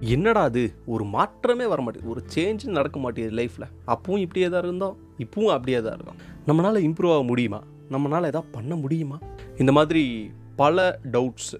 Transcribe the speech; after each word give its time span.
என்னடா 0.00 0.42
அது 0.42 0.74
ஒரு 0.86 1.04
மாற்றமே 1.04 1.66
வர 1.66 1.82
மாட்டேது 1.82 2.08
ஒரு 2.08 2.24
சேஞ்ச் 2.34 2.66
நடக்க 2.66 2.98
மாட்டேங்குது 2.98 3.36
லைஃப்பில் 3.42 3.68
அப்பவும் 3.86 4.18
இப்படியே 4.18 4.48
தான் 4.48 4.62
இருந்தோம். 4.62 4.96
இப்பவும் 5.18 5.46
அப்படியே 5.46 5.80
தான் 5.80 5.94
இருக்கோம் 5.94 6.18
நம்மளால் 6.46 6.84
இம்ப்ரூவ் 6.88 7.12
ஆக 7.12 7.22
முடியுமா? 7.22 7.62
நம்மளால் 7.90 8.24
எதாவது 8.24 8.48
பண்ண 8.52 8.74
முடியுமா? 8.74 9.18
இந்த 9.58 9.72
மாதிரி 9.72 10.30
பல 10.56 10.98
டவுட்ஸ் 11.12 11.54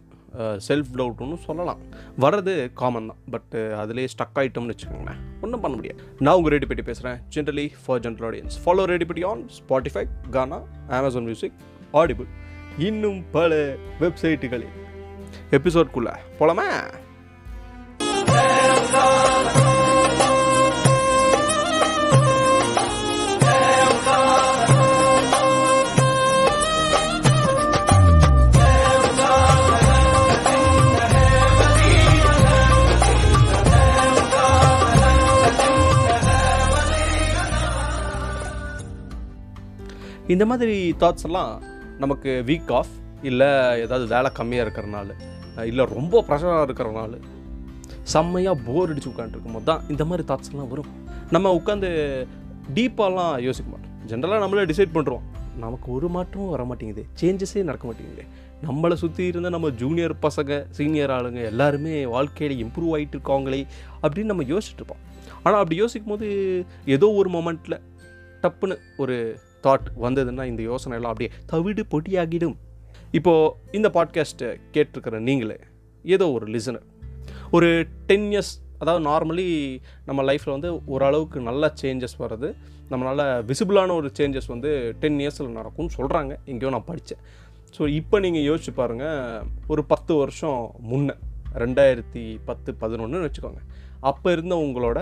செல்ஃப் 0.68 0.90
டவுட்னு 0.96 1.36
சொல்லலாம். 1.36 1.78
வர்றது 2.20 2.72
காமன் 2.72 3.06
தான். 3.06 3.18
பட்டு 3.30 3.74
அதுலேயே 3.76 4.08
ஸ்டக் 4.14 4.38
ஆகிட்டோம்னு 4.38 4.74
வச்சுக்கோங்களேன். 4.74 5.20
ஒன்றும் 5.40 5.60
பண்ண 5.60 5.76
முடியாது. 5.76 6.02
நான் 6.18 6.34
உங்கள் 6.34 6.58
ரேடி 6.58 6.66
பெட்டி 6.66 6.82
பேசுகிறேன் 6.82 7.18
generally 7.36 7.70
for 7.86 8.00
general 8.00 8.26
audience 8.30 8.58
follow 8.64 8.84
radii 8.92 9.04
பெட்டி 9.04 9.22
on 9.22 9.48
Spotify 9.58 10.04
Gaana 10.30 10.60
Amazon 10.88 11.22
music 11.22 11.52
Audible 11.92 12.26
இன்னும் 12.78 13.24
பல 13.30 13.76
வெப்சைட்டுகளில் 14.00 14.76
எபிசோட்குள்ளே 15.50 16.14
போலாமா? 16.40 16.84
இந்த 40.28 40.44
மாதிரி 40.46 40.74
தாட்ஸ் 41.00 41.24
எல்லாம் 41.24 41.52
நமக்கு 41.98 42.30
வீக் 42.46 42.72
ஆஃப் 42.72 42.94
இல்லை 43.22 43.48
ஏதாவது 43.76 44.06
வேலை 44.06 44.30
கம்மியாக 44.38 44.64
இருக்கிறனால 44.66 45.10
இல்லை 45.66 45.84
ரொம்ப 45.84 46.20
ப்ரெஷராக 46.28 46.66
இருக்கிறனால 46.66 47.14
செம்மையாக 48.12 48.62
போர் 48.66 48.90
அடித்து 48.92 49.10
உட்காந்துருக்கும் 49.12 49.56
போது 49.56 49.68
தான் 49.70 49.82
இந்த 49.92 50.04
மாதிரி 50.10 50.24
தாட்ஸ்லாம் 50.30 50.70
வரும். 50.72 50.90
நம்ம 51.34 51.52
உட்காந்து 51.58 51.88
டீப்பாலாம் 52.76 53.34
யோசிக்க 53.46 53.68
மாட்டோம். 53.72 53.94
ஜென்ரலாக 54.10 54.42
நம்மளே 54.44 54.64
டிசைட் 54.70 54.94
பண்ணுறோம் 54.96 55.24
நமக்கு 55.64 55.86
ஒரு 55.96 56.08
மாற்றமும் 56.16 56.52
வர 56.54 56.64
மாட்டேங்குது. 56.64 57.02
சேஞ்சஸே 57.20 57.62
நடக்க 57.68 57.84
மாட்டேங்குது. 57.88 58.24
நம்மளை 58.66 58.96
சுற்றி 59.02 59.24
இருந்த 59.30 59.48
நம்ம 59.54 59.68
ஜூனியர் 59.80 60.14
பசங்க 60.22 60.52
சீனியர் 60.76 61.12
ஆளுங்க 61.16 61.40
எல்லாருமே 61.50 61.94
வாழ்க்கையில் 62.14 62.54
இம்ப்ரூவ் 62.64 62.92
ஆகிட்டு 62.96 63.16
இருக்காங்களே 63.16 63.60
அப்படின்னு 64.02 64.32
நம்ம 64.32 64.46
யோசிச்சுட்ருப்போம் 64.52 65.02
ஆனால் 65.42 65.60
அப்படி 65.62 65.76
யோசிக்கும் 65.80 66.12
போது 66.12 66.28
ஏதோ 66.94 67.08
ஒரு 67.20 67.30
மொமெண்ட்டில் 67.36 67.78
டப்புன்னு 68.42 68.76
ஒரு 69.02 69.16
தாட் 69.66 69.88
வந்ததுன்னா 70.04 70.44
இந்த 70.52 70.62
யோசனை 70.70 70.96
எல்லாம் 70.98 71.12
அப்படியே 71.14 71.30
தவிடு 71.52 71.84
பொடியாகிடும். 71.94 72.56
இப்போது 73.18 73.52
இந்த 73.78 73.90
பாட்காஸ்ட்டை 73.94 74.50
கேட்டிருக்கிற 74.74 75.18
நீங்களே 75.28 75.58
ஏதோ 76.04 76.26
ஒரு 76.36 76.46
லிசனர் 76.46 76.86
ஒரு 77.56 77.68
டென் 78.08 78.26
இயர்ஸ் 78.32 78.54
அதாவது 78.78 79.02
நார்மலி 79.10 79.46
நம்ம 80.04 80.22
லைஃப்பில் 80.22 80.54
வந்து 80.54 80.70
ஓரளவுக்கு 80.94 81.38
நல்ல 81.40 81.72
சேஞ்சஸ் 81.82 82.16
வர்றது 82.22 82.48
நம்மளால் 82.90 83.22
விசிபிளான 83.50 83.94
ஒரு 84.00 84.08
சேஞ்சஸ் 84.18 84.48
வந்து 84.52 84.70
டென் 85.02 85.18
இயர்ஸில் 85.22 85.56
நடக்கும்னு 85.58 85.94
சொல்கிறாங்க 85.98 86.32
எங்கேயோ 86.44 86.70
நான் 86.74 86.88
படித்தேன் 86.90 87.22
ஸோ 87.76 87.86
இப்போ 87.86 88.16
நீங்கள் 88.20 88.46
யோசிச்சு 88.48 88.72
பாருங்கள் 88.72 89.46
ஒரு 89.66 89.84
பத்து 89.84 90.14
வருஷம் 90.14 90.60
முன்னே 90.90 91.14
ரெண்டாயிரத்தி 91.62 92.24
பத்து 92.48 92.70
பதினொன்றுன்னு 92.80 93.28
வச்சுக்கோங்க. 93.28 93.62
அப்போ 94.00 94.28
இருந்த 94.32 94.54
உங்களோட 94.66 94.98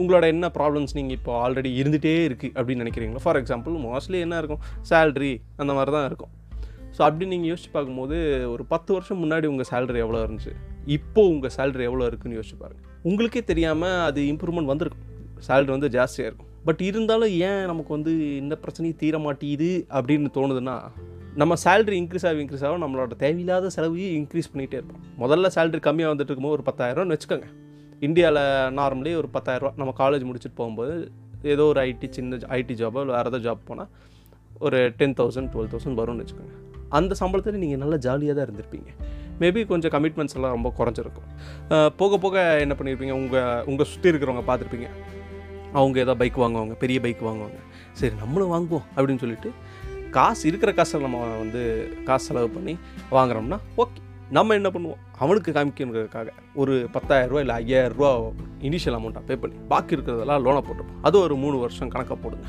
உங்களோட 0.00 0.24
என்ன 0.34 0.46
ப்ராப்ளம்ஸ் 0.58 0.94
நீங்கள் 0.98 1.16
இப்போ 1.18 1.32
ஆல்ரெடி 1.44 1.70
இருந்துகிட்டே 1.80 2.14
இருக்குது 2.28 2.54
அப்படின்னு 2.58 2.84
நினைக்கிறீங்களா? 2.84 3.22
ஃபார் 3.24 3.38
எக்ஸாம்பிள் 3.40 3.74
மோஸ்ட்லி 3.86 4.20
என்ன 4.20 4.38
இருக்கும்? 4.42 4.62
சேல்ரி 4.90 5.32
அந்த 5.56 5.72
மாதிரி 5.72 5.92
தான் 5.96 6.06
இருக்கும். 6.10 6.32
ஸோ 6.96 7.00
அப்படி 7.08 7.26
நீங்கள் 7.26 7.50
யோசிச்சு 7.52 7.72
பார்க்கும்போது 7.72 8.16
ஒரு 8.54 8.64
பத்து 8.64 8.92
வருஷம் 8.92 9.20
முன்னாடி 9.24 9.46
உங்கள் 9.46 9.68
சேலரி 9.72 10.02
எவ்வளோ 10.06 10.22
இருந்துச்சு? 10.24 10.54
இப்போ 10.96 11.22
உங்கள் 11.32 11.52
சேலரி 11.56 11.84
எவ்வளோ 11.88 12.06
இருக்குன்னு 12.10 12.38
யோசிச்சு 12.38 12.58
பாருங்கள் 12.62 12.88
உங்களுக்கே 13.10 13.42
தெரியாமல் 13.50 14.00
அது 14.08 14.20
இம்ப்ரூவ்மெண்ட் 14.32 14.70
வந்திருக்கும். 14.72 15.06
சேலரி 15.48 15.70
வந்து 15.76 15.88
ஜாஸ்தியாக 15.96 16.28
இருக்கும். 16.30 16.50
பட் 16.66 16.82
இருந்தாலும் 16.88 17.32
ஏன் 17.48 17.64
நமக்கு 17.70 17.92
வந்து 17.96 18.12
இந்த 18.42 18.54
பிரச்சனையும் 18.62 19.00
தீர 19.02 19.18
மாட்டேங்குது 19.18 19.70
அப்படின்னு 19.96 20.28
தோணுதுன்னா 20.36 20.76
நம்ம 21.40 21.54
சேலரி 21.64 21.96
இன்க்ரீஸ் 22.02 22.26
ஆகி 22.28 22.42
இன்க்ரீஸ் 22.44 22.64
ஆகும் 22.68 22.82
நம்மளோட 22.84 23.16
தேவையில்லாத 23.22 23.70
செலவையும் 23.76 24.14
இன்க்ரீஸ் 24.18 24.50
பண்ணிகிட்டே 24.52 24.78
இருப்போம். 24.80 25.02
முதல்ல 25.22 25.50
சேலரி 25.56 25.80
கம்மியாக 25.86 26.12
வந்துட்டு 26.12 26.30
இருக்கும்போது 26.30 26.56
ஒரு 26.58 26.66
பத்தாயிரம்னு 26.68 27.14
வச்சுக்கோங்க. 27.16 27.48
இந்தியாவில் 28.00 28.42
நார்மலி 28.78 29.12
ஒரு 29.20 29.28
பத்தாயிரரூவா 29.36 29.72
நம்ம 29.80 29.94
காலேஜ் 30.02 30.26
முடிச்சுட்டு 30.28 30.58
போகும்போது 30.60 30.94
ஏதோ 31.52 31.64
ஒரு 31.72 31.80
ஐடி 31.88 32.08
சின்ன 32.16 32.38
ஐடி 32.58 32.74
ஜாபோ 32.80 33.00
இல்லை 33.04 33.14
வேறு 33.16 33.30
ஏதாவது 33.30 33.44
ஜாப் 33.46 33.62
போனால் 33.70 33.90
ஒரு 34.66 34.78
டென் 34.98 35.16
தௌசண்ட் 35.20 35.50
டுவெல் 35.54 35.72
தௌசண்ட் 35.72 36.00
வரும்னு 36.02 36.24
வச்சுக்கோங்க. 36.24 36.54
அந்த 36.98 37.14
சம்பளத்தில் 37.20 37.62
நீங்கள் 37.64 37.82
நல்லா 37.82 37.96
ஜாலியாக 37.96 38.34
தான் 38.38 38.46
இருந்திருப்பீங்க. 38.46 38.90
மேபி 39.40 39.60
கொஞ்சம் 39.72 39.92
கமிட்மெண்ட்ஸ் 39.94 40.36
எல்லாம் 40.38 40.54
ரொம்ப 40.56 40.70
குறைஞ்சிருக்கும். 40.78 41.28
போக 42.00 42.18
போக 42.24 42.36
என்ன 42.64 42.76
பண்ணியிருப்பீங்க 42.78 43.16
உங்கள் 43.20 43.64
உங்கள் 43.72 43.90
சுற்றி 43.92 44.10
இருக்கிறவங்க 44.12 44.44
பார்த்துருப்பீங்க. 44.50 44.88
அவங்க 45.78 45.98
ஏதோ 46.04 46.14
பைக் 46.22 46.38
வாங்குவாங்க 46.44 46.74
பெரிய 46.84 47.00
பைக் 47.04 47.26
வாங்குவாங்க. 47.28 47.60
சரி 48.00 48.14
நம்மளும் 48.22 48.54
வாங்குவோம் 48.54 48.86
அப்படின்னு 48.94 49.22
சொல்லிட்டு 49.24 49.50
காசு 50.16 50.42
இருக்கிற 50.48 50.70
காசை 50.78 51.00
நம்ம 51.04 51.20
வந்து 51.42 51.60
காசு 52.08 52.26
செலவு 52.30 52.48
பண்ணி 52.56 52.74
வாங்குறோம்னா 53.16 53.58
ஓகே 53.82 54.00
நம்ம 54.36 54.54
என்ன 54.58 54.68
பண்ணுவோம்? 54.74 55.00
அவனுக்கு 55.22 55.50
காமிக்கணுங்கிறதுக்காக 55.56 56.28
ஒரு 56.62 56.74
பத்தாயிரரூவா 56.94 57.40
இல்லை 57.44 57.56
ஐயாயிரரூவா 57.62 58.10
இனிஷியல் 58.68 58.96
அமௌண்ட்டாக 58.98 59.24
பே 59.28 59.34
பண்ணி 59.42 59.56
பாக்கி 59.72 59.96
இருக்கிறதெல்லாம் 59.96 60.42
லோனை 60.44 60.60
போட்டுப்போம். 60.68 61.00
அது 61.08 61.16
ஒரு 61.26 61.34
மூணு 61.42 61.56
வருஷம் 61.64 61.90
கணக்காக 61.94 62.18
போடுங்க. 62.24 62.46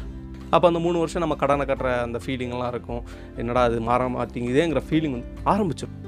அப்போ 0.56 0.66
அந்த 0.72 0.80
மூணு 0.86 0.98
வருஷம் 1.02 1.24
நம்ம 1.24 1.36
கடனை 1.42 1.66
கட்டுற 1.72 1.92
அந்த 2.08 2.20
ஃபீலிங்லாம் 2.24 2.72
இருக்கும். 2.74 3.04
என்னடா 3.42 3.64
அது 3.70 3.78
மாற 3.90 4.08
மாட்டேங்குதேங்கிற 4.16 4.84
ஃபீலிங் 4.90 5.16
வந்து 5.18 5.30
ஆரம்பிச்சிடும் 5.54 6.00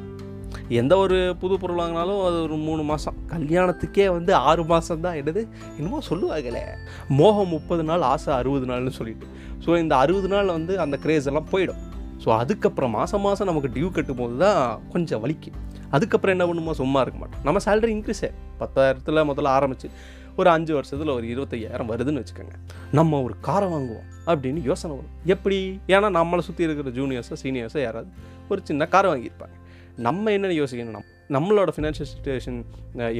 எந்த 0.81 0.97
ஒரு 0.97 1.17
புது 1.41 1.55
பொருள் 1.59 1.79
வாங்கினாலும் 1.81 2.21
அது 2.27 2.38
ஒரு 2.41 2.55
மூணு 2.67 2.83
மாதம் 2.83 3.17
கல்யாணத்துக்கே 3.33 4.05
வந்து 4.17 4.33
ஆறு 4.49 4.63
மாதம் 4.66 5.03
தான் 5.05 5.17
என்னது 5.21 5.41
என்னமோ 5.77 5.99
சொல்லுவாங்களே. 6.09 6.63
மோகம் 7.19 7.51
முப்பது 7.55 7.83
நாள் 7.83 8.01
ஆசை 8.01 8.33
அறுபது 8.33 8.66
நாள்னு 8.71 8.93
சொல்லிட்டு. 8.99 9.27
ஸோ 9.66 9.77
இந்த 9.83 9.95
அறுபது 9.95 10.27
நாள் 10.27 10.55
வந்து 10.57 10.79
அந்த 10.85 10.97
கிரேஸ் 10.97 11.29
எல்லாம் 11.31 11.49
போயிடும். 11.51 11.81
ஸோ 12.23 12.29
அதுக்கப்புறம் 12.41 12.93
மாதம் 12.99 13.23
மாதம் 13.27 13.49
நமக்கு 13.51 13.71
டியூ 13.75 13.91
கட்டும் 13.91 14.19
போது 14.21 14.38
தான் 14.38 14.81
கொஞ்சம் 14.93 15.21
வலிக்கு. 15.23 15.51
அதுக்கப்புறம் 15.91 16.35
என்ன 16.35 16.45
பண்ணுமோ? 16.47 16.73
சும்மா 16.73 17.01
இருக்க 17.01 17.19
மாட்டோம். 17.19 17.43
நம்ம 17.43 17.59
சேலரி 17.66 17.91
இன்க்ரீஸே 17.95 18.29
பத்தாயிரத்தில் 18.61 19.27
முதல்ல 19.31 19.49
ஆரம்பிச்சு 19.57 19.89
ஒரு 20.37 20.49
அஞ்சு 20.49 20.73
வருஷத்தில் 20.73 21.11
ஒரு 21.17 21.25
இருபத்தையாயிரம் 21.33 21.89
வருதுன்னு 21.91 22.22
வச்சுக்கோங்க. 22.22 22.55
நம்ம 22.91 23.22
ஒரு 23.22 23.35
காரை 23.47 23.67
வாங்குவோம் 23.73 24.07
அப்படின்னு 24.25 24.61
யோசனை 24.63 24.93
வரும். 24.95 25.13
எப்படி? 25.25 25.59
ஏன்னா 25.87 26.07
நம்மளை 26.19 26.39
சுற்றி 26.39 26.63
இருக்கிற 26.63 26.89
ஜூனியர்ஸோ 26.99 27.35
சீனியர்ஸோ 27.43 27.79
யாராவது 27.81 28.09
ஒரு 28.49 28.61
சின்ன 28.63 28.87
காரை 28.87 29.09
வாங்கியிருப்பாங்க. 29.11 29.55
நம்ம 30.07 30.31
என்ன 30.38 30.56
யோசிக்கணும் 30.61 30.95
நம் 30.97 31.11
நம்மளோட 31.35 31.69
ஃபினான்ஷியல் 31.75 32.09
சுச்சுவேஷன் 32.13 32.57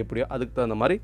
எப்படியோ 0.02 0.26
அதுக்கு 0.36 0.54
தகுந்த 0.58 0.78
மாதிரி 0.82 0.98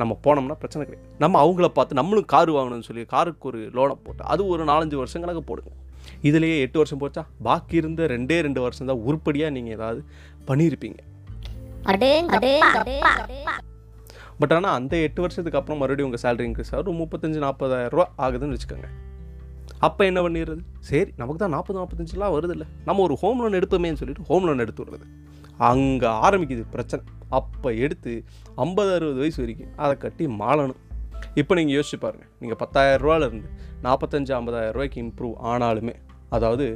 நம்ம 0.00 0.12
போனோம்னா 0.24 0.56
பிரச்சனை 0.60 0.82
கிடையாது. 0.86 1.08
நம்ம 1.22 1.40
அவங்கள 1.44 1.68
பார்த்து 1.78 1.98
நம்மளும் 2.00 2.28
கார் 2.32 2.50
வாங்கணும்னு 2.56 2.88
சொல்லி 2.88 3.02
காருக்கு 3.14 3.48
ஒரு 3.50 3.60
லோனை 3.76 3.96
போட்டு 4.04 4.22
அது 4.34 4.42
ஒரு 4.54 4.64
நாலஞ்சு 4.70 4.96
வருஷம் 5.00 5.22
கணக்கு 5.24 5.42
போடுங்க. 5.50 5.70
இதுலேயே 6.28 6.56
எட்டு 6.64 6.80
வருஷம் 6.80 7.00
போச்சா? 7.02 7.22
பாக்கி 7.48 7.76
இருந்த 7.80 8.06
ரெண்டே 8.14 8.38
ரெண்டு 8.46 8.60
வருஷம் 8.64 8.88
தான் 8.90 9.02
உருப்படியாக 9.08 9.54
நீங்கள் 9.56 9.74
ஏதாவது 9.78 10.00
பண்ணியிருப்பீங்க. 10.48 11.00
பட் 14.40 14.52
ஆனால் 14.56 14.74
அந்த 14.78 14.94
எட்டு 15.06 15.20
வருஷத்துக்கு 15.24 15.58
அப்புறம் 15.60 15.80
மறுபடியும் 15.82 16.10
உங்கள் 16.10 16.22
சேலரி 16.24 16.46
இன்க்ரீஸ் 16.48 16.72
ஆகும் 16.74 16.82
ஒரு 16.82 16.98
முப்பத்தஞ்சு 17.02 17.40
நாற்பதாயிரம் 17.46 17.94
ரூபா 17.96 18.06
ஆகுதுன்னு 18.26 18.56
வச்சுக்கோங்க. 18.56 18.88
அப்போ 19.86 20.02
என்ன 20.10 20.20
பண்ணிடுறது? 20.24 20.62
சரி 20.90 21.10
நமக்கு 21.20 21.40
தான் 21.42 21.54
நாற்பது 21.56 21.78
நாற்பத்தஞ்சுலாம் 21.80 22.34
வருதில்ல. 22.36 22.64
நம்ம 22.88 23.02
ஒரு 23.06 23.14
ஹோம் 23.22 23.40
லோன் 23.42 23.58
எடுப்போமேன்னு 23.60 24.00
சொல்லிட்டு 24.02 24.28
ஹோம் 24.30 24.46
லோன் 24.48 24.62
எடுத்து 24.64 24.82
விடுறது. 24.84 25.06
அங்கே 25.70 26.10
ஆரம்பிக்குது 26.26 26.64
பிரச்சனை. 26.76 27.02
அப்போ 27.38 27.68
எடுத்து 27.84 28.12
ஐம்பது 28.64 28.90
அறுபது 28.96 29.20
வயசு 29.24 29.40
வரைக்கும் 29.42 29.74
அதை 29.84 29.94
கட்டி 30.04 30.24
மாளணும். 30.42 30.80
இப்போ 31.40 31.52
நீங்கள் 31.58 31.76
யோசிச்சு 31.78 31.98
பாருங்கள் 32.04 32.30
நீங்கள் 32.42 32.60
பத்தாயிரம் 32.62 33.42
நாற்பத்தஞ்சு 33.86 34.32
ஐம்பதாயிரம் 34.38 34.74
ரூபாய்க்கு 34.76 35.00
இம்ப்ரூவ் 35.04 35.34
ஆனாலுமே 35.52 35.94
அதாவது 36.36 36.66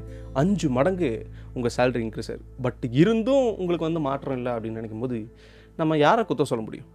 அஞ்சு 0.40 0.68
மடங்கு 0.76 1.10
உங்கள் 1.56 1.72
சேலரி 1.76 2.00
இன்க்ரீஸ் 2.06 2.30
ஆகுது 2.32 2.44
பட் 2.64 2.82
இருந்தும் 3.02 3.46
உங்களுக்கு 3.60 3.88
வந்து 3.88 4.02
மாற்றம் 4.08 4.36
இல்லை 4.38 4.50
அப்படின்னு 4.54 4.80
நினைக்கும் 4.80 5.04
போது 5.04 5.18
நம்ம 5.80 5.96
யாரை 6.06 6.22
குத்தம் 6.28 6.50
சொல்ல 6.50 6.62
முடியும்? 6.66 6.88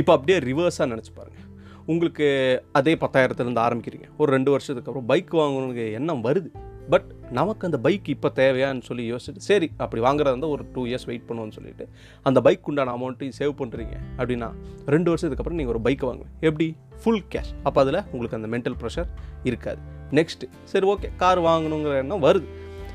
இப்போ 0.00 0.12
அப்படியே 0.16 0.38
ரிவர்ஸாக 0.48 0.88
நினச்சி 0.92 1.12
பாருங்கள் 1.18 1.47
உங்களுக்கு 1.92 2.26
அதே 2.72 2.94
பத்தாயிரத்துலேருந்து 2.94 3.62
ஆரம்பிக்கிறீங்க. 3.66 4.06
ஒரு 4.16 4.32
ரெண்டு 4.32 4.50
வருஷத்துக்கு 4.50 4.90
அப்புறம் 4.90 5.10
பைக் 5.12 5.32
வாங்கணுங்க 5.34 5.84
எண்ணம் 5.98 6.24
வருது. 6.24 6.50
பட் 6.92 7.08
நமக்கு 7.30 7.66
அந்த 7.66 7.78
பைக் 7.78 8.08
இப்போ 8.08 8.28
தேவையான்னு 8.34 8.82
சொல்லி 8.82 9.04
யோசிச்சுட்டு 9.12 9.46
சரி 9.48 9.70
அப்படி 9.76 10.02
வாங்குறதா 10.02 10.32
இருந்தால் 10.32 10.50
ஒரு 10.50 10.64
டூ 10.74 10.82
இயர்ஸ் 10.86 11.06
வெயிட் 11.06 11.24
பண்ணுவோன்னு 11.28 11.56
சொல்லிட்டு 11.56 11.88
அந்த 12.22 12.40
பைக் 12.40 12.68
உண்டான 12.68 12.94
அமௌண்ட்டையும் 12.98 13.36
சேவ் 13.38 13.54
பண்ணுறீங்க 13.60 13.94
அப்படின்னா 14.18 14.48
ரெண்டு 14.94 15.10
வருஷத்துக்கு 15.12 15.42
அப்புறம் 15.42 15.58
நீங்கள் 15.60 15.74
ஒரு 15.74 15.82
பைக் 15.86 16.04
வாங்குங்க. 16.08 16.30
எப்படி? 16.40 16.68
ஃபுல் 17.02 17.22
கேஷ் 17.34 17.52
அப்போ 17.62 17.80
அதில் 17.80 18.00
உங்களுக்கு 18.12 18.38
அந்த 18.40 18.50
மென்டல் 18.54 18.78
ப்ரெஷர் 18.82 19.08
இருக்காது. 19.44 19.80
நெக்ஸ்ட்டு 20.10 20.48
சரி 20.64 20.88
ஓகே 20.94 21.10
கார் 21.16 21.40
வாங்கணுங்கிற 21.40 21.96
எண்ணம் 22.04 22.22
வருது. 22.22 22.48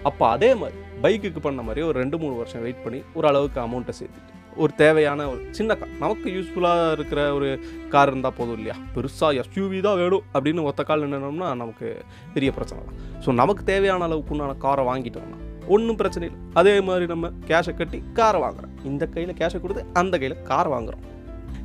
அப்போ 0.04 0.30
அதே 0.30 0.56
மாதிரி 0.56 0.78
பைக்குக்கு 1.02 1.40
பண்ண 1.40 1.62
மாதிரி 1.62 1.82
ஒரு 1.90 1.98
ரெண்டு 2.00 2.20
மூணு 2.24 2.36
வருஷம் 2.36 2.62
வெயிட் 2.62 2.84
பண்ணி 2.84 3.02
ஒரு 3.14 3.28
அளவுக்கு 3.28 3.60
அமௌண்ட்டை 3.62 3.96
சேர்த்துட்டு. 4.00 4.34
ஒரு 4.64 4.72
தேவையான 4.82 5.28
ஒரு 5.32 5.40
சின்ன 5.58 5.76
கார் 5.80 5.94
நமக்கு 6.04 6.28
யூஸ்ஃபுல்லாக 6.36 6.92
இருக்கிற 6.98 7.22
ஒரு 7.38 7.50
கார் 7.94 8.12
இருந்தால் 8.12 8.36
போதும் 8.40 8.58
இல்லையா? 8.60 8.76
பெருசாக 8.96 9.40
எஸ்யூவி 9.44 9.80
தான் 9.88 10.00
வேணும் 10.02 10.26
அப்படின்னு 10.36 10.68
ஒத்த 10.70 10.84
கால் 10.90 11.06
நின்னோம்னா 11.14 11.50
நமக்கு 11.62 11.88
பெரிய 12.36 12.52
பிரச்சனை 12.58 12.82
தான். 12.88 13.00
ஸோ 13.26 13.32
நமக்கு 13.42 13.64
தேவையான 13.72 14.08
அளவுக்கு 14.10 14.36
உண்டான 14.36 14.58
காரை 14.66 14.86
வாங்கிட்டோம்னா 14.92 15.40
ஒன்றும் 15.74 16.00
பிரச்சனை 16.00 16.26
இல்லை. 16.30 16.40
அதே 16.60 16.76
மாதிரி 16.88 17.06
நம்ம 17.14 17.32
கேஷை 17.50 17.74
கட்டி 17.80 18.00
காரை 18.20 18.40
வாங்குறோம். 18.46 18.72
இந்த 18.92 19.04
கையில் 19.16 19.38
கேஷை 19.42 19.60
கொடுத்து 19.66 19.84
அந்த 20.02 20.18
கையில் 20.22 20.42
கார் 20.52 20.70
வாங்குறோம். 20.76 21.04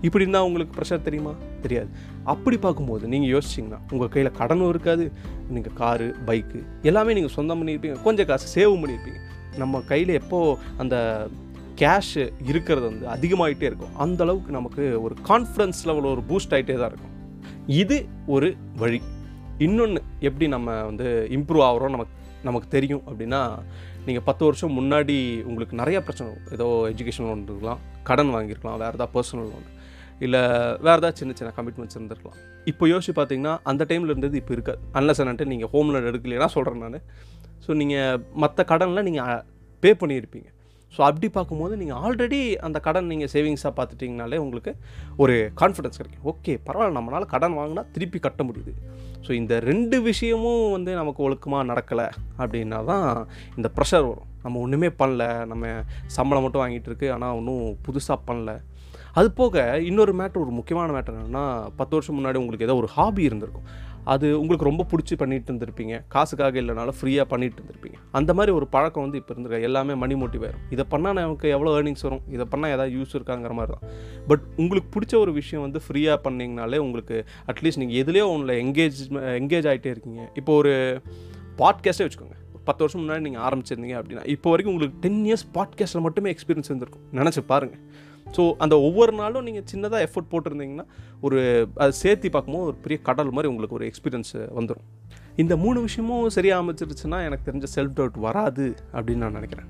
இப்படி 0.06 0.24
இருந்தால் 0.24 0.46
உங்களுக்கு 0.48 0.74
ப்ரெஷர் 0.76 1.06
தெரியுமா? 1.06 1.32
தெரியாது. 1.62 1.88
அப்படி 2.32 2.56
பார்க்கும்போது 2.64 3.04
நீங்கள் 3.12 3.32
யோசிச்சிங்கன்னா 3.34 3.80
உங்கள் 3.92 4.12
கையில் 4.14 4.36
கடனும் 4.40 4.70
இருக்காது. 4.74 5.04
நீங்கள் 5.54 5.74
காரு 5.80 6.06
பைக்கு 6.28 6.60
எல்லாமே 6.90 7.16
நீங்கள் 7.18 7.34
சொந்தம் 7.36 7.60
பண்ணியிருப்பீங்க. 7.60 7.96
கொஞ்சம் 8.06 8.28
காசு 8.30 8.46
சேவ் 8.56 8.74
பண்ணியிருப்பீங்க. 8.82 9.20
நம்ம 9.62 9.80
கையில் 9.90 10.12
எப்போது 10.20 10.56
அந்த 10.82 10.96
கேஷு 11.80 12.24
இருக்கிறது 12.50 12.86
வந்து 12.90 13.06
அதிகமாகிட்டே 13.14 13.66
இருக்கும். 13.70 13.94
அந்த 14.04 14.20
அளவுக்கு 14.26 14.56
நமக்கு 14.58 14.84
ஒரு 15.06 15.14
கான்ஃபிடன்ஸ் 15.30 15.80
லெவல் 15.88 16.12
ஒரு 16.14 16.24
பூஸ்ட் 16.30 16.54
ஆகிட்டே 16.56 16.76
தான் 16.80 16.90
இருக்கும். 16.92 17.14
இது 17.82 17.96
ஒரு 18.34 18.48
வழி. 18.82 19.00
இன்னொன்று 19.66 20.00
எப்படி 20.28 20.46
நம்ம 20.56 20.74
வந்து 20.90 21.06
இம்ப்ரூவ் 21.36 21.66
ஆகிறோம் 21.68 21.94
நமக்கு 21.96 22.14
நமக்கு 22.48 22.68
தெரியும் 22.74 23.04
அப்படின்னா 23.08 23.40
நீங்கள் 24.06 24.24
பத்து 24.26 24.42
வருஷம் 24.48 24.76
முன்னாடி 24.78 25.16
உங்களுக்கு 25.48 25.74
நிறையா 25.80 26.00
பிரச்சனை 26.06 26.26
வரும். 26.30 26.50
ஏதோ 26.56 26.66
எஜுகேஷன் 26.90 27.26
லோன் 27.28 27.42
இருக்கலாம் 27.48 27.80
கடன் 28.08 28.30
வாங்கியிருக்கலாம் 28.34 28.78
வேறு 28.82 28.96
ஏதாவது 28.98 29.14
பர்சனல் 29.16 29.48
லோன் 29.52 29.66
இல்லை 30.26 30.42
வேறு 30.86 30.98
ஏதாவது 31.00 31.18
சின்ன 31.20 31.32
சின்ன 31.38 31.50
கமிட்மெண்ட்ஸ் 31.56 31.96
இருந்திருக்கலாம். 31.98 32.38
இப்போ 32.70 32.84
யோசிச்சு 32.92 33.14
பார்த்தீங்கன்னா 33.18 33.54
அந்த 33.70 33.82
டைமில் 33.90 34.12
இருந்தது 34.14 34.36
இப்போ 34.42 34.52
இருக்காது. 34.56 34.80
அன்லஸ் 34.98 35.20
என்னன்ட்டு 35.24 35.50
நீங்கள் 35.52 35.70
ஹோம் 35.74 35.90
லோன் 35.94 36.08
எடுக்கலைன்னா 36.10 36.48
சொல்கிறேன் 36.56 36.84
நான். 36.86 37.02
ஸோ 37.64 37.70
நீங்கள் 37.80 38.22
மற்ற 38.44 38.64
கடன்லாம் 38.72 39.08
நீங்கள் 39.10 39.42
பே 39.82 39.92
பண்ணியிருப்பீங்க. 40.02 40.48
ஸோ 40.94 41.00
அப்படி 41.08 41.28
பார்க்கும்போது 41.36 41.74
நீங்கள் 41.80 41.98
ஆல்ரெடி 42.04 42.40
அந்த 42.66 42.78
கடன் 42.86 43.10
நீங்கள் 43.12 43.30
சேவிங்ஸாக 43.34 43.72
பார்த்துட்டிங்கனாலே 43.78 44.38
உங்களுக்கு 44.44 44.72
ஒரு 45.22 45.34
கான்ஃபிடன்ஸ் 45.60 45.98
கிடைக்கும். 46.00 46.24
ஓகே 46.32 46.54
பரவாயில்ல 46.68 46.96
நம்மளால் 46.98 47.32
கடன் 47.34 47.58
வாங்கினா 47.58 47.84
திருப்பி 47.96 48.20
கட்ட 48.26 48.42
முடியுது. 48.48 48.72
ஸோ 49.26 49.30
இந்த 49.40 49.54
ரெண்டு 49.70 49.96
விஷயமும் 50.08 50.64
வந்து 50.76 50.90
நமக்கு 51.00 51.20
ஒழுக்கமாக 51.26 51.68
நடக்கலை 51.70 52.08
அப்படின்னா 52.40 52.78
தான் 52.90 53.06
இந்த 53.58 53.70
ப்ரெஷர் 53.76 54.08
வரும். 54.10 54.28
நம்ம 54.44 54.60
ஒன்றுமே 54.64 54.90
பண்ணல. 55.02 55.24
நம்ம 55.52 55.72
சம்பளம் 56.16 56.44
மட்டும் 56.46 56.64
வாங்கிட்டு 56.64 56.90
இருக்கு 56.92 57.08
ஆனால் 57.16 57.36
ஒன்றும் 57.40 57.64
புதுசாக 57.86 58.18
பண்ணல. 58.28 58.52
அது 59.18 59.28
போக 59.40 59.62
இன்னொரு 59.90 60.12
மேட்ரு 60.18 60.42
ஒரு 60.44 60.52
முக்கியமான 60.58 60.88
மேட்ரு 60.96 61.14
என்னென்னா 61.16 61.44
பத்து 61.78 61.94
வருஷம் 61.96 62.16
முன்னாடி 62.18 62.40
உங்களுக்கு 62.42 62.66
ஏதோ 62.68 62.76
ஒரு 62.82 62.88
ஹாபி 62.96 63.22
இருந்திருக்கும். 63.28 63.68
அது 64.12 64.26
உங்களுக்கு 64.40 64.66
ரொம்ப 64.68 64.86
பிடிச்சி 64.90 65.14
பண்ணிட்டு 65.22 65.48
இருந்திருப்பீங்க. 65.52 65.94
காசுக்காக 66.14 66.60
இல்லைனாலும் 66.62 66.96
ஃப்ரீயாக 66.98 67.26
பண்ணிட்டு 67.32 67.58
இருந்திருப்பீங்க. 67.60 67.98
அந்த 68.18 68.30
மாதிரி 68.38 68.52
ஒரு 68.58 68.66
பழக்கம் 68.74 69.04
வந்து 69.06 69.18
இப்போ 69.20 69.32
இருந்திருக்க 69.34 69.68
எல்லாமே 69.68 69.94
மணி 70.02 70.14
மோட்டிவ் 70.22 70.44
ஆயிரும். 70.46 70.64
இதை 70.74 70.84
பண்ணால் 70.92 71.16
நமக்கு 71.18 71.48
எவ்வளோ 71.56 71.72
ஏர்னிங்ஸ் 71.78 72.04
வரும்? 72.06 72.22
இதை 72.36 72.46
பண்ணால் 72.52 72.74
ஏதாவது 72.76 72.94
யூஸ் 72.98 73.14
இருக்காங்கிற 73.18 73.54
மாதிரி 73.60 73.72
தான். 73.74 73.84
பட் 74.30 74.44
உங்களுக்கு 74.56 74.90
பிடிச்ச 74.96 75.14
ஒரு 75.24 75.32
விஷயம் 75.40 75.64
வந்து 75.66 75.82
ஃப்ரீயாக 75.86 76.18
பண்ணிங்கனாலே 76.26 76.80
உங்களுக்கு 76.86 77.18
அட்லீஸ்ட் 77.52 77.82
நீங்கள் 77.84 78.00
எதுலேயோ 78.04 78.26
ஒன்றில் 78.34 78.56
எங்கேஜ் 78.64 79.00
எங்கேஜ் 79.42 79.68
ஆகிட்டே 79.72 79.92
இருக்கீங்க. 79.96 80.22
இப்போ 80.34 80.54
ஒரு 80.62 80.74
பாட்காஸ்ட்டே 81.62 82.06
வச்சுக்கோங்க. 82.06 82.36
பத்து 82.68 82.82
வருஷம் 82.84 83.02
முன்னாடி 83.02 83.22
நீங்கள் 83.26 83.44
ஆரம்பிச்சிருந்தீங்க 83.48 83.96
அப்படின்னா 83.98 84.24
இப்போ 84.32 84.48
வரைக்கும் 84.52 84.74
உங்களுக்கு 84.74 84.96
டென் 85.04 85.22
இயர்ஸ் 85.28 85.46
பாட்காஸ்ட்டில் 85.54 86.04
மட்டுமே 86.06 86.28
எக்ஸ்பீரியன்ஸ் 86.34 86.70
இருந்திருக்கும். 86.70 87.04
நினச்சி 87.18 87.42
பாருங்கள் 87.52 87.82
ஸோ 88.36 88.54
அந்த 88.58 88.80
ஒவ்வொரு 88.80 89.12
நாளும் 89.12 89.44
நீங்கள் 89.44 89.66
சின்னதாக 89.72 90.06
எஃபோர்ட் 90.06 90.30
போட்டிருந்தீங்கன்னா 90.32 90.86
ஒரு 91.20 91.38
அது 91.76 91.92
சேர்த்து 91.92 92.30
பார்க்கும்போது 92.30 92.66
ஒரு 92.66 92.76
பெரிய 92.76 93.00
கடல் 93.02 93.30
மாதிரி 93.30 93.50
உங்களுக்கு 93.52 93.78
ஒரு 93.78 93.86
எக்ஸ்பீரியன்ஸ் 93.86 94.34
வந்துடும் 94.58 94.86
இந்த 95.36 95.56
மூணு 95.56 95.80
விஷயமும் 95.80 96.28
சரியாக 96.28 96.62
அமைச்சிருச்சுன்னா 96.62 97.18
எனக்கு 97.24 97.46
தெரிஞ்ச 97.50 97.66
செல்ஃப் 97.76 97.96
டவுட் 97.98 98.18
வராது 98.18 98.76
அப்படின்னு 98.92 99.16
நான் 99.16 99.32
நினைக்கிறேன். 99.32 99.68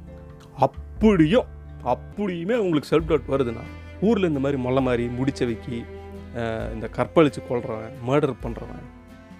அப்படியும் 0.67 1.49
அப்படியுமே 1.85 2.55
உங்களுக்கு 2.55 2.91
செல்ஃப் 2.93 3.09
டவுட் 3.11 3.33
வருதுன்னா 3.35 3.65
ஊரில் 4.01 4.29
இந்த 4.29 4.41
மாதிரி 4.41 4.63
மொல்ல 4.63 4.81
மாதிரி 4.81 5.05
முடிச்ச 5.19 5.41
வைக்கி 5.47 5.79
இந்த 6.75 6.87
கற்பழித்து 6.97 7.41
கொள்றவன் 7.49 7.95
மர்டர் 8.09 8.41
பண்ணுறவன் 8.45 8.87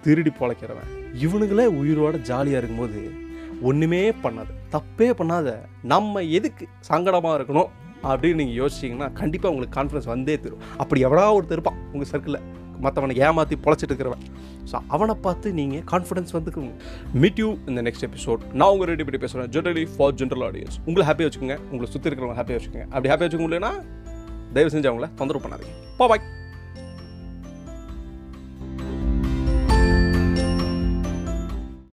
திருடி 0.03 0.31
பொழைக்கிறவன் 0.39 0.91
இவனுங்களே 1.23 1.65
உயிரோட 1.81 2.21
ஜாலியாக 2.21 2.59
இருக்கும்போது 2.61 3.01
ஒன்றுமே 3.61 4.11
பண்ணாது 4.23 4.51
தப்பே 4.73 5.09
பண்ணாத 5.11 5.57
நம்ம 5.83 6.21
எதுக்கு 6.21 6.65
சங்கடமாக 6.89 7.37
இருக்கணும்? 7.37 7.69
அப்படின்னு 8.09 8.39
நீங்கள் 8.41 8.59
யோசிச்சிங்கன்னா 8.61 9.07
கண்டிப்பாக 9.19 9.51
உங்களுக்கு 9.53 9.77
கான்ஃபிடன்ஸ் 9.79 10.09
வந்தே 10.13 10.37
தரும். 10.45 10.63
அப்படி 10.83 11.01
எவ்வளோ 11.09 11.27
ஒருத்தர் 11.37 11.57
இருப்பான் 11.59 11.79
உங்கள் 11.93 12.11
சர்க்கிளில் 12.13 12.43
மற்றவனை 12.85 13.15
ஏமாற்றி 13.27 13.55
பொழைச்சிட்டு 13.65 13.91
இருக்கிறவன். 13.91 14.25
ஸோ 14.71 14.75
அவனை 14.95 15.15
பார்த்து 15.25 15.47
நீங்கள் 15.59 15.83
கான்ஃபிடன்ஸ் 15.91 16.33
வந்துக்குங்க. 16.37 16.73
மீட் 17.21 17.39
யூ 17.43 17.49
இந்த 17.69 17.81
நெக்ஸ்ட் 17.87 18.05
எபிசோட் 18.09 18.41
நான் 18.59 18.71
உங்கள் 18.73 18.89
ரெடி 18.91 19.05
பண்ணி 19.07 19.21
பேசுகிறேன் 19.23 19.51
ஜென்ரலி 19.55 19.85
ஃபார் 19.95 20.15
ஜென்ரல் 20.21 20.45
ஆடியன்ஸ் 20.49 20.77
உங்களை 20.87 21.05
ஹாப்பியாக 21.09 21.29
வச்சுக்கோங்க. 21.29 21.57
உங்களை 21.71 21.89
சுற்றி 21.93 22.09
இருக்கிறவங்க 22.09 22.39
ஹாப்பியாக 22.41 22.59
வச்சுக்கோங்க. 22.59 22.87
அப்படி 22.93 23.11
ஹாப்பியாக 23.13 23.29
வச்சுக்க 23.29 23.45
முடியலன்னா 23.47 23.73
தயவு 24.57 24.73
செஞ்சு 24.75 24.91
அவங்கள 24.91 25.09
தொந்தரவு 25.21 25.43
பண்ணாதீங்க. 25.45 25.75
பாய் 25.99 26.23